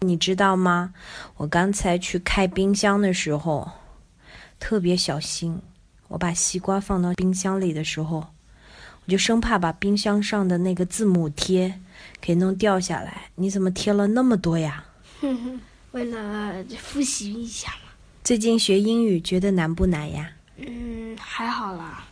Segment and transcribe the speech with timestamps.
[0.00, 0.92] 你知道吗？
[1.38, 3.70] 我刚才去开冰箱的时候，
[4.60, 5.60] 特别小心。
[6.08, 8.28] 我把西瓜放到冰箱里的时候，
[9.04, 11.80] 我就生怕把冰箱上的那个字母贴
[12.20, 13.30] 给弄掉下来。
[13.34, 14.84] 你怎么贴了那么多呀？
[15.20, 15.60] 哼哼，
[15.92, 17.90] 为了复习一下嘛。
[18.22, 20.30] 最近学英语觉得难不难呀？
[20.58, 22.04] 嗯，还好啦。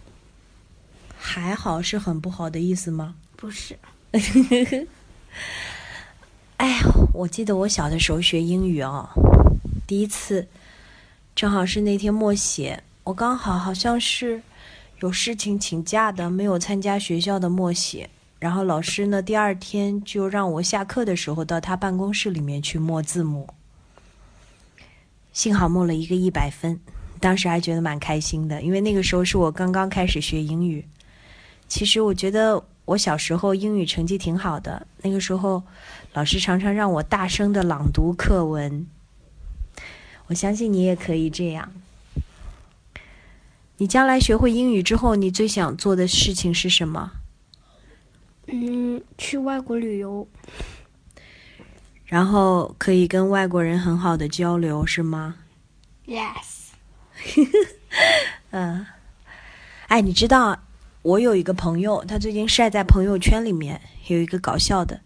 [1.16, 3.14] 还好是很不好的意思吗？
[3.37, 3.79] 不是。
[7.15, 9.09] 我记得我小的时候学英语哦，
[9.87, 10.48] 第一次
[11.33, 14.43] 正好是那天默写，我刚好好像是
[14.98, 18.11] 有事情请假的，没有参加学校的默写。
[18.41, 23.49] 然后老师呢，第二天就让我下课的时候到他办公室里面去默字母。
[25.33, 26.80] 幸好默了一个一百分，
[27.21, 30.85] 当时还觉得蛮开心的，因为那个时候是我刚刚开始学英语。
[31.69, 35.62] 其实我觉得我小时候英语成绩挺好的，那个时候
[36.12, 38.87] 老师常常让我大声的朗读课文。
[40.27, 41.73] 我相信你也可以这样。
[43.79, 47.12] 你将来学会英语之后，你最想做的事情是什么？
[48.46, 50.29] 嗯，去外国旅游，
[52.05, 55.37] 然后可以跟外国人很好的交流，是吗
[56.07, 56.68] ？Yes。
[58.51, 58.87] 嗯，
[59.88, 60.63] 哎，你知道？
[61.05, 64.99] 我有一个朋友，他最近晒在朋友圈里面有一个搞笑的，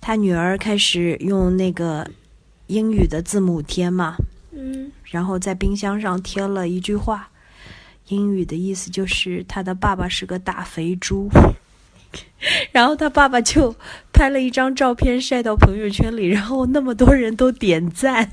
[0.00, 2.10] 他女儿开始用那个
[2.66, 4.16] 英语的字母贴嘛，
[4.50, 7.28] 嗯，然后在冰箱上贴了一句话，
[8.08, 11.30] 英语的意思就是他的爸爸是个大肥猪，
[12.72, 13.72] 然后他爸爸就
[14.12, 18.32] 拍了一张照片晒到朋友圈里，然后那么多人都点赞。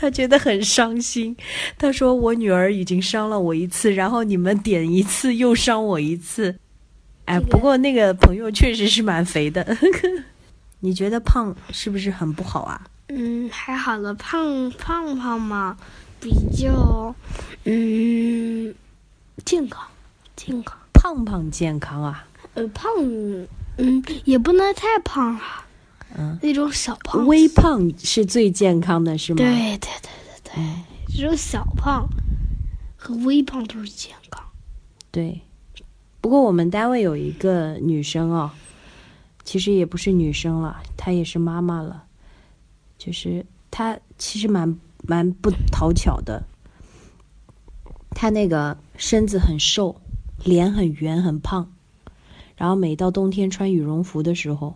[0.00, 1.36] 他觉得很伤心，
[1.76, 6.56] 他说：“我女儿已经伤了我一次，然后你们点一次又伤我一次。”
[7.26, 9.76] 哎，不过那个朋友确实是蛮肥的。
[10.80, 12.80] 你觉得胖是不是很不好啊？
[13.08, 15.76] 嗯，还好了，胖胖胖嘛，
[16.20, 17.12] 比较
[17.64, 18.72] 嗯
[19.44, 19.84] 健康，
[20.36, 22.24] 健康，胖胖健康啊。
[22.54, 22.88] 呃，胖
[23.78, 25.66] 嗯也不能太胖啊。
[26.16, 29.36] 嗯，那种小胖，微胖是最健康的，是吗？
[29.36, 29.46] 对
[29.78, 30.10] 对对
[30.42, 32.08] 对对，这种小胖
[32.96, 34.42] 和微胖都是健康。
[35.10, 35.40] 对，
[36.20, 38.50] 不过我们单位有一个女生哦，
[39.44, 42.04] 其实也不是女生了，她也是妈妈了，
[42.96, 46.42] 就是她其实蛮蛮不讨巧的，
[48.10, 50.00] 她那个身子很瘦，
[50.42, 51.70] 脸很圆很胖，
[52.56, 54.74] 然后每到冬天穿羽绒服的时候。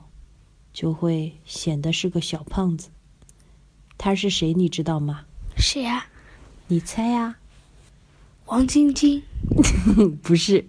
[0.72, 2.90] 就会显得是个小胖子。
[3.98, 4.52] 他是谁？
[4.54, 5.26] 你知道吗？
[5.56, 6.06] 谁呀？
[6.68, 7.36] 你猜呀？
[8.46, 9.22] 王晶晶？
[10.22, 10.64] 不是。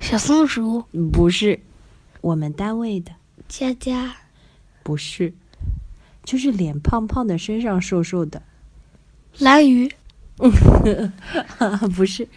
[0.00, 0.82] 小松鼠？
[1.12, 1.60] 不是。
[2.20, 3.12] 我们单位的。
[3.48, 4.16] 佳佳？
[4.82, 5.32] 不是。
[6.24, 8.42] 就是脸胖胖的，身上瘦瘦的。
[9.38, 9.90] 蓝鱼？
[11.94, 12.28] 不是。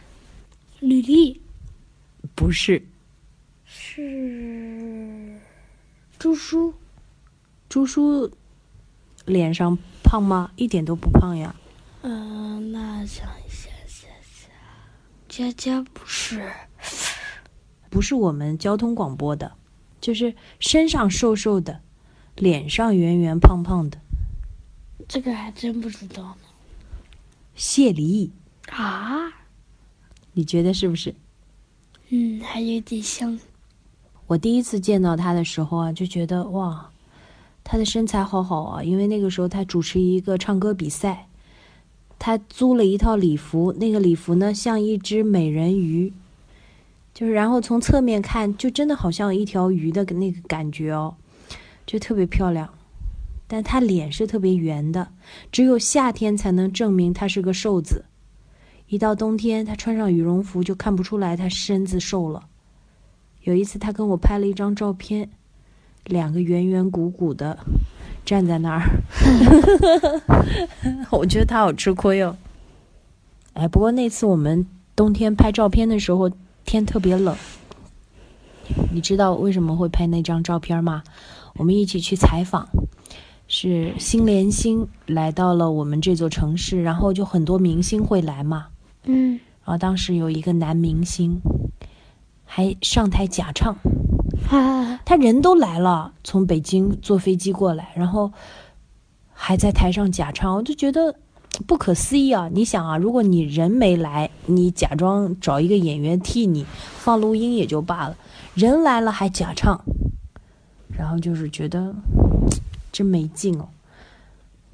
[0.79, 1.41] 吕丽？
[2.35, 2.85] 不是。
[3.65, 5.39] 是。
[6.17, 6.73] 朱叔？
[7.73, 8.29] 朱叔
[9.25, 10.51] 脸上胖吗？
[10.57, 11.55] 一点都不胖呀。
[12.03, 14.47] 嗯，那想一下，想下，
[15.27, 16.51] 佳佳不是，
[17.89, 19.53] 不是我们交通广播的，
[19.99, 21.81] 就是身上瘦瘦的，
[22.35, 23.97] 脸上圆圆胖胖的。
[25.07, 26.37] 这个还真不知道呢。
[27.55, 28.31] 谢离
[28.69, 29.33] 啊？
[30.33, 31.15] 你觉得是不是？
[32.09, 33.39] 嗯，还有点像。
[34.27, 36.91] 我第一次见到他的时候啊，就觉得哇。
[37.63, 41.27] 他的身材好好啊，因为那个时候他主持一个唱歌比赛，
[42.19, 46.11] 他租了一套礼服，那个礼服呢像一只美人鱼，
[47.13, 51.15] 就是然后从侧面看就真的好像一条鱼的那个感觉哦，
[51.85, 52.69] 就特别漂亮。
[53.47, 55.09] 但他脸是特别圆的，
[55.51, 58.05] 只有夏天才能证明他是个瘦子，
[58.87, 62.47] 一到冬天他穿上羽绒服就看不出来他身子瘦了。
[63.43, 65.29] 有一次他跟我拍了一张照片。
[66.05, 67.57] 两个圆圆鼓鼓的
[68.25, 68.83] 站在那儿，
[71.11, 72.35] 我觉得他好吃亏哦。
[73.53, 74.65] 哎，不过那次我们
[74.95, 76.31] 冬天拍照片的时候，
[76.65, 77.35] 天特别冷。
[78.91, 81.03] 你知道为什么会拍那张照片吗？
[81.55, 82.67] 我们一起去采访，
[83.47, 88.67] 是心连心来到了我们这座城市，然后就很多明星会来嘛。
[89.03, 89.39] 嗯。
[89.65, 91.39] 然后当时有一个男明星，
[92.45, 93.75] 还上台假唱。
[94.49, 98.31] 他人都来了，从北京坐飞机过来，然后
[99.31, 101.15] 还在台上假唱，我就觉得
[101.67, 102.49] 不可思议啊！
[102.51, 106.65] 你想啊，如果你人没来，你假装找一个演员替你
[106.97, 108.17] 放录音也就罢了，
[108.55, 109.79] 人来了还假唱，
[110.95, 111.93] 然后就是觉得
[112.91, 113.67] 真没劲哦。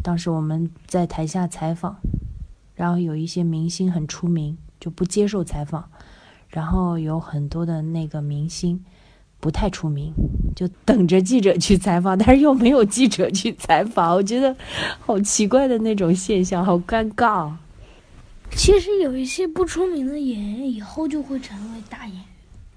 [0.01, 1.97] 当时我们在台下采访，
[2.75, 5.89] 然后有一些明星很出名，就不接受采访，
[6.47, 8.83] 然后有很多的那个明星
[9.39, 10.13] 不太出名，
[10.55, 14.55] 就等着记者去采访， 但是又没有记者去采访，我觉得
[14.99, 17.51] 好奇怪的那种现象，好尴尬。
[18.51, 22.23] 其实有一些不出名的演员，以后就会成为大演员。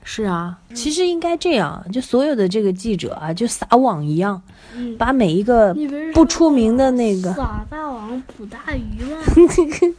[0.05, 4.43] 是啊，其实应该这样，就所有的这个记者啊，就撒网一样，
[4.75, 5.75] 嗯，把每一个
[6.13, 9.19] 不出名的那个，撒大网捕大鱼吗？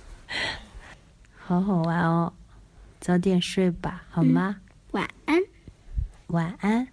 [1.45, 2.31] 好好玩哦。
[2.99, 4.57] 早点睡吧，好吗？
[4.91, 5.37] 晚安。
[6.33, 6.92] 晚安。